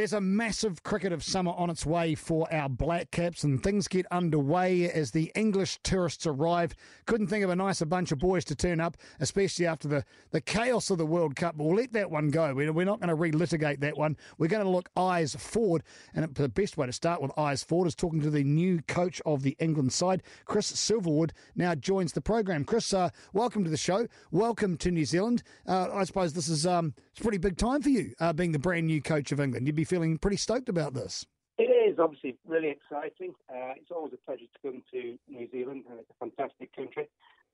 [0.00, 3.86] There's a massive cricket of summer on its way for our Black Caps, and things
[3.86, 6.74] get underway as the English tourists arrive.
[7.04, 10.40] Couldn't think of a nicer bunch of boys to turn up, especially after the, the
[10.40, 11.56] chaos of the World Cup.
[11.56, 12.54] We'll let that one go.
[12.54, 14.16] We're not going to relitigate that one.
[14.38, 15.82] We're going to look eyes forward,
[16.14, 19.20] and the best way to start with eyes forward is talking to the new coach
[19.26, 22.64] of the England side, Chris Silverwood, now joins the program.
[22.64, 24.06] Chris, uh, welcome to the show.
[24.30, 25.42] Welcome to New Zealand.
[25.66, 28.58] Uh, I suppose this is um, it's pretty big time for you, uh, being the
[28.58, 29.66] brand new coach of England.
[29.66, 31.26] You'd be feeling pretty stoked about this.
[31.58, 33.34] It is obviously really exciting.
[33.50, 37.08] Uh, it's always a pleasure to come to New Zealand, and it's a fantastic country.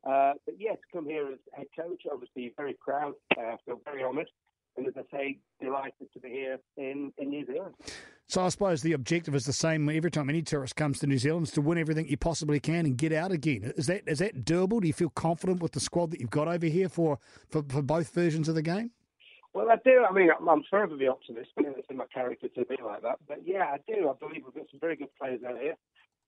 [0.07, 4.05] Uh, but yeah, to come here as head coach, obviously very proud, uh, feel very
[4.05, 4.29] honoured,
[4.77, 7.75] and as I say, delighted to be here in, in New Zealand.
[8.29, 11.19] So I suppose the objective is the same every time any tourist comes to New
[11.19, 13.73] Zealand is to win everything you possibly can and get out again.
[13.77, 14.81] Is that is that doable?
[14.81, 17.19] Do you feel confident with the squad that you've got over here for,
[17.49, 18.91] for, for both versions of the game?
[19.57, 20.05] Well, I do.
[20.07, 21.49] I mean, I'm forever the optimist.
[21.57, 23.17] But it's in my character to be like that.
[23.27, 24.11] But yeah, I do.
[24.11, 25.77] I believe we've got some very good players out here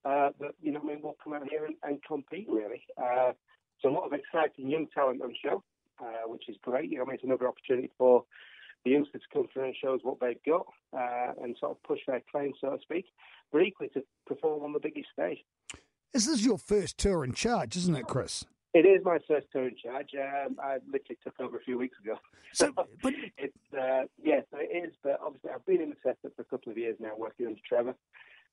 [0.07, 2.85] uh, that, you know, I mean, will come out here and, and compete, really.
[2.97, 3.33] Uh,
[3.85, 5.63] a lot of exciting young talent on show,
[6.01, 6.91] uh, which is great.
[6.91, 8.25] You know, I mean, it's another opportunity for
[8.87, 11.83] the youngsters to come through and show us what they've got uh, and sort of
[11.83, 13.05] push their claim, so to speak,
[13.53, 15.39] but equally to perform on the biggest stage.
[16.15, 18.47] This is your first tour in charge, isn't it, Chris?
[18.79, 20.11] It is my first tour in charge.
[20.15, 22.15] Um, I literally took over a few weeks ago.
[22.55, 24.95] So, but it's uh, yes, it is.
[25.03, 27.61] But obviously, I've been in the setup for a couple of years now, working under
[27.69, 27.95] Trevor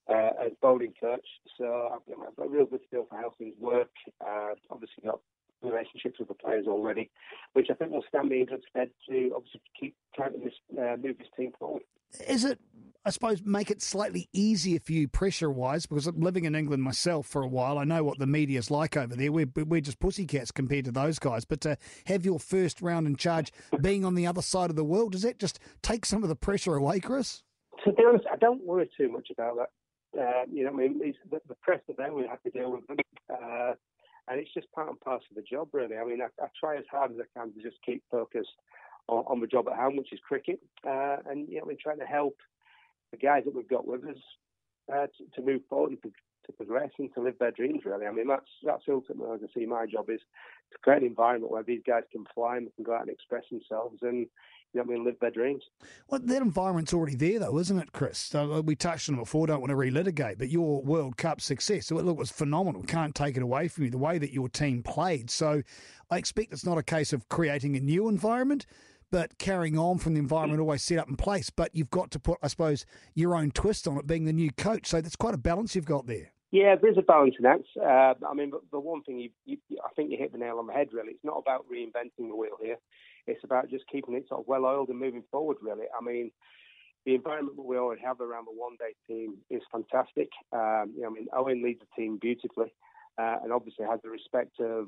[0.09, 1.25] uh, as bowling coach.
[1.57, 3.91] So I've got, I've got a real good feel for how things work.
[4.19, 5.21] Uh, obviously, got
[5.61, 7.09] relationships with the players already,
[7.53, 10.97] which I think will stand me in good stead to obviously keep trying to uh,
[10.97, 11.83] move this team forward.
[12.27, 12.59] Is it
[13.05, 15.85] I suppose, make it slightly easier for you pressure wise?
[15.85, 17.77] Because I'm living in England myself for a while.
[17.77, 19.31] I know what the media's like over there.
[19.31, 21.45] We're, we're just pussycats compared to those guys.
[21.45, 24.83] But to have your first round in charge being on the other side of the
[24.83, 27.43] world, does that just take some of the pressure away, Chris?
[27.83, 30.19] To be honest, I don't worry too much about that.
[30.19, 32.87] Uh, you know, I mean, the, the press that they we have to deal with
[32.87, 32.97] them.
[33.29, 33.73] Uh,
[34.27, 35.97] and it's just part and parcel of the job, really.
[35.97, 38.49] I mean, I, I try as hard as I can to just keep focused
[39.07, 40.59] on, on the job at hand, which is cricket.
[40.83, 42.35] Uh, and, you know, we're trying to help
[43.15, 44.17] the guys that we've got with us
[44.91, 46.11] uh, to, to, move forward and to,
[46.45, 47.81] to, progress and to live their dreams.
[47.85, 50.19] Really, I mean that's that's ultimately as I see my job is
[50.71, 53.43] to create an environment where these guys can fly and can go out and express
[53.49, 54.27] themselves and.
[54.73, 55.63] You know, I mean, live their dreams.
[56.09, 58.17] Well, that environment's already there, though, isn't it, Chris?
[58.17, 59.47] So uh, we touched on it before.
[59.47, 62.83] Don't want to relitigate, but your World Cup success, so it, look, was phenomenal.
[62.83, 63.89] Can't take it away from you.
[63.89, 65.29] The way that your team played.
[65.29, 65.63] So,
[66.11, 68.65] I expect it's not a case of creating a new environment
[69.11, 71.49] but carrying on from the environment always set up in place.
[71.49, 74.51] But you've got to put, I suppose, your own twist on it, being the new
[74.51, 74.87] coach.
[74.87, 76.31] So that's quite a balance you've got there.
[76.51, 77.61] Yeah, there's a balance in that.
[77.77, 80.67] Uh, I mean, the one thing you, you, I think you hit the nail on
[80.67, 80.89] the head.
[80.93, 82.77] Really, it's not about reinventing the wheel here.
[83.27, 85.57] It's about just keeping it sort of well oiled and moving forward.
[85.61, 86.31] Really, I mean,
[87.05, 90.29] the environment that we already have around the one day team is fantastic.
[90.53, 92.73] Um, you know, I mean, Eoin leads the team beautifully,
[93.17, 94.87] uh, and obviously has the respect of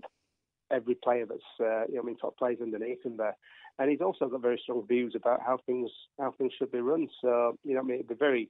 [0.72, 3.36] every player that's uh, you know, I mean, top players underneath him there,
[3.80, 5.90] and he's also got very strong views about how things
[6.20, 7.08] how things should be run.
[7.22, 8.50] So you know, I mean, it'd be very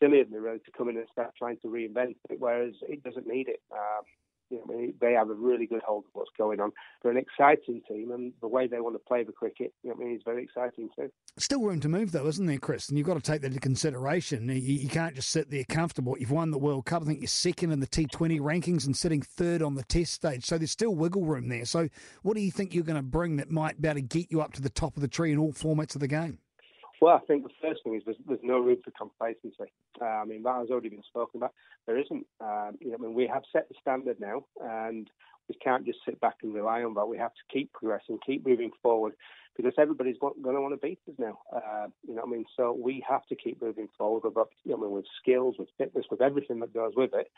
[0.00, 3.02] silly of me really to come in and start trying to reinvent it, whereas it
[3.02, 3.60] doesn't need it.
[3.72, 4.04] Um,
[4.52, 6.72] you know, they have a really good hold of what's going on.
[7.02, 9.96] They're an exciting team, and the way they want to play the cricket, you know,
[9.96, 11.10] I mean, is very exciting too.
[11.38, 12.88] Still room to move, though, isn't there, Chris?
[12.88, 14.48] And you've got to take that into consideration.
[14.48, 16.16] You, you can't just sit there comfortable.
[16.18, 17.02] You've won the World Cup.
[17.02, 20.44] I think you're second in the T20 rankings and sitting third on the Test stage.
[20.44, 21.64] So there's still wiggle room there.
[21.64, 21.88] So
[22.22, 24.42] what do you think you're going to bring that might be able to get you
[24.42, 26.38] up to the top of the tree in all formats of the game?
[27.02, 29.72] Well, I think the first thing is there's, there's no room for complacency.
[30.00, 31.52] Uh, I mean, that has already been spoken about.
[31.84, 32.24] There isn't.
[32.40, 35.10] Um, you know, I mean, we have set the standard now, and
[35.48, 37.06] we can't just sit back and rely on that.
[37.06, 39.14] We have to keep progressing, keep moving forward,
[39.56, 41.40] because everybody's going to want to beat us now.
[41.52, 44.78] Uh, you know, I mean, so we have to keep moving forward with, you know,
[44.78, 47.32] I mean, with skills, with fitness, with everything that goes with it,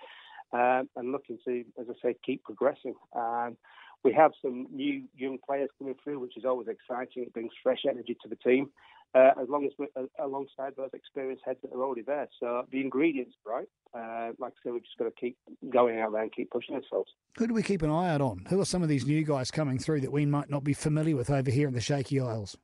[0.52, 2.96] um, and looking to, as I say, keep progressing.
[3.16, 3.56] Um,
[4.04, 7.24] we have some new young players coming through, which is always exciting.
[7.24, 8.70] It brings fresh energy to the team
[9.14, 12.28] uh, as long as we, uh, alongside those experienced heads that are already there.
[12.40, 13.66] So the ingredients, right?
[13.94, 15.36] Uh, like I said, we've just got to keep
[15.70, 17.10] going out there and keep pushing ourselves.
[17.38, 18.46] Who do we keep an eye out on?
[18.50, 21.16] Who are some of these new guys coming through that we might not be familiar
[21.16, 22.56] with over here in the Shaky Isles?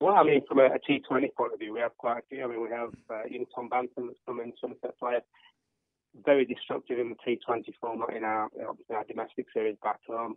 [0.00, 2.44] Well, I mean, from a a T20 point of view, we have quite a few.
[2.44, 5.20] I mean, we have uh, young Tom Banton that's come in, Somerset player,
[6.24, 8.48] very destructive in the T20 format in our,
[8.90, 10.36] our domestic series back home.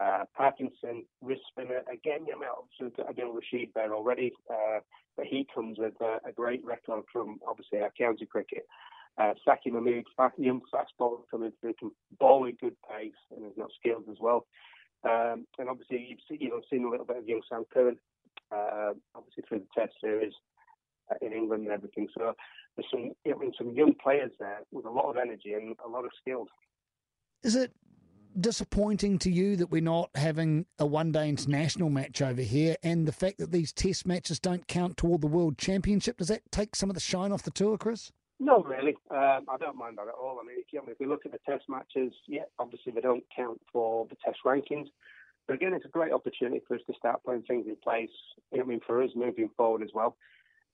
[0.00, 4.80] Uh, Parkinson, wrist spinner, again, you know, obviously Adil Rashid there already, uh,
[5.16, 8.66] but he comes with a, a, great record from obviously our county cricket.
[9.18, 13.44] Uh, Saqib Mahmood, fast, young fast bowler coming through, can bowl with good pace and
[13.44, 14.46] has got skills as well.
[15.04, 17.98] Um, and obviously, you've seen, you've seen a little bit of young Sam Curran,
[18.50, 20.32] uh, obviously through the Test series.
[21.20, 22.08] In England and everything.
[22.16, 22.34] So
[22.76, 23.12] there's some,
[23.58, 26.48] some young players there with a lot of energy and a lot of skills.
[27.42, 27.72] Is it
[28.38, 33.06] disappointing to you that we're not having a one day international match over here and
[33.06, 36.18] the fact that these test matches don't count toward the World Championship?
[36.18, 38.12] Does that take some of the shine off the tour, Chris?
[38.38, 38.96] No, really.
[39.10, 40.38] Um, I don't mind that at all.
[40.42, 43.24] I mean, if, you, if we look at the test matches, yeah, obviously they don't
[43.36, 44.86] count for the test rankings.
[45.46, 48.08] But again, it's a great opportunity for us to start putting things in place.
[48.58, 50.16] I mean, for us moving forward as well.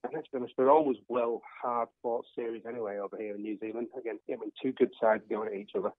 [0.07, 3.59] And let's be honest, we're always well hard fought series anyway over here in New
[3.59, 3.89] Zealand.
[3.99, 5.91] Again, I mean, two good sides going at each other.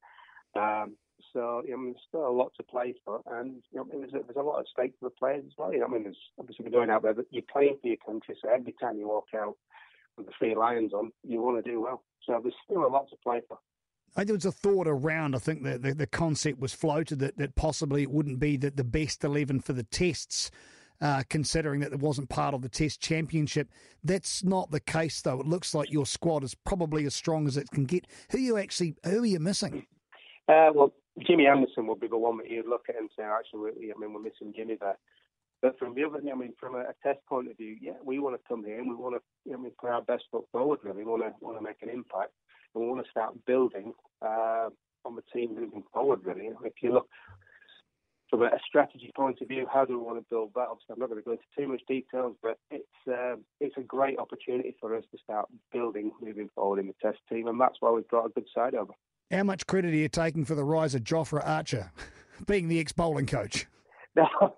[0.56, 0.94] Um,
[1.34, 4.24] so I mean, there's still a lot to play for, and you know, there's, a,
[4.26, 5.74] there's a lot at stake for the players as well.
[5.74, 7.98] You know, I mean, there's obviously we're going out there, but you're playing for your
[8.06, 9.58] country, so every time you walk out
[10.16, 12.04] with the three lions on, you want to do well.
[12.26, 13.60] So there's still a lot to play for.
[14.16, 15.36] I there was a thought around.
[15.36, 18.72] I think the, the, the concept was floated that, that possibly it wouldn't be the,
[18.72, 20.50] the best eleven for the tests.
[21.00, 23.70] Uh, considering that it wasn't part of the Test Championship.
[24.04, 25.40] That's not the case, though.
[25.40, 28.08] It looks like your squad is probably as strong as it can get.
[28.32, 28.96] Who you actually?
[29.06, 29.86] Who are you missing?
[30.48, 33.92] Uh, well, Jimmy Anderson would be the one that you'd look at and say, actually,
[33.92, 34.98] I mean, we're missing Jimmy there.
[35.62, 38.18] But from the other, I mean, from a, a test point of view, yeah, we
[38.18, 40.80] want to come here and we want to, I mean, put our best foot forward.
[40.84, 42.32] Really, we want to want to make an impact,
[42.74, 44.70] and we want to start building uh,
[45.06, 46.22] on the team moving forward.
[46.24, 47.08] Really, if you look
[48.30, 50.68] from a strategy point of view, how do we want to build that?
[50.70, 53.82] Obviously, I'm not going to go into too much details, but it's uh, it's a
[53.82, 57.78] great opportunity for us to start building moving forward in the test team, and that's
[57.80, 58.94] why we've brought a good side over.
[59.32, 61.92] How much credit are you taking for the rise of Jofra Archer,
[62.46, 63.66] being the ex-bowling coach?
[64.16, 64.56] No,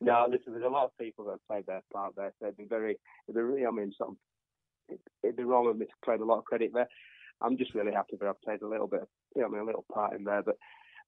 [0.00, 0.26] no.
[0.28, 2.32] Listen, there's a lot of people that have played their part there.
[2.40, 2.98] So it'd be very,
[3.28, 4.16] it'd be really, I mean, some,
[5.22, 6.88] it'd be wrong of me to claim a lot of credit there.
[7.40, 9.06] I'm just really happy that I've played a little bit,
[9.36, 10.42] you know, I mean, a little part in there.
[10.42, 10.56] But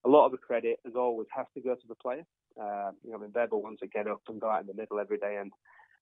[0.05, 2.25] a lot of the credit, as always, has to go to the player.
[2.59, 4.67] Uh, you know, I mean, they're the ones that get up and go out in
[4.67, 5.51] the middle every day and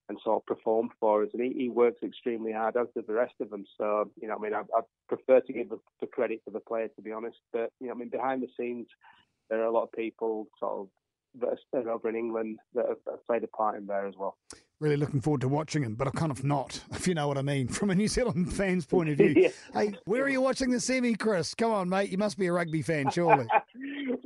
[0.10, 1.30] and sort of perform for us.
[1.34, 3.64] And he, he works extremely hard, as do the rest of them.
[3.78, 6.60] So, you know, I mean, I, I prefer to give the, the, credit to the
[6.60, 7.38] player, to be honest.
[7.54, 8.88] But, you know, I mean, behind the scenes,
[9.52, 10.88] there are a lot of people sort of
[11.40, 14.38] that are over in England that have, played a part in there as well.
[14.80, 17.38] Really looking forward to watching him, but I'm kind of not, if you know what
[17.38, 19.34] I mean, from a New Zealand fan's point of view.
[19.36, 19.50] yeah.
[19.74, 21.54] Hey, where are you watching the semi, Chris?
[21.54, 22.10] Come on, mate.
[22.10, 23.48] You must be a rugby fan, surely.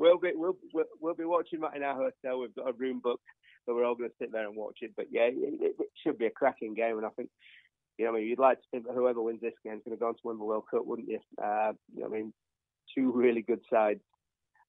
[0.04, 0.58] we'll be we'll,
[1.02, 2.40] we'll be watching that in our hotel.
[2.40, 3.24] We've got a room booked
[3.66, 4.92] so we're all going to sit there and watch it.
[4.96, 7.30] But yeah, it, it should be a cracking game, and I think
[7.98, 9.96] you know, I mean, you'd like to think that whoever wins this game is going
[9.96, 11.20] to go on to win the World Cup, wouldn't you?
[11.42, 12.34] Uh, you know, I mean,
[12.96, 14.02] two really good sides.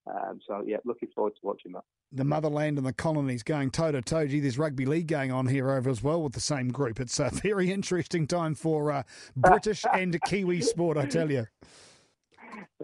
[0.07, 1.85] Um, so yeah, looking forward to watching that.
[2.13, 4.27] The motherland and the colonies going toe to toe.
[4.27, 7.01] Gee, there's rugby league going on here over as well with the same group.
[7.01, 9.03] It's a very interesting time for uh,
[9.35, 11.47] British and Kiwi sport, I tell you.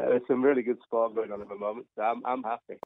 [0.01, 1.87] Uh, yeah, there's some really good sport going on at the moment.
[1.97, 2.77] So I'm, I'm happy.